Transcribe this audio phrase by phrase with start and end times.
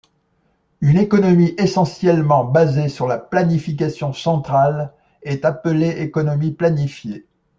[0.79, 7.27] Une économie essentiellement basée sur la planification centrale est appelée économie planifiée.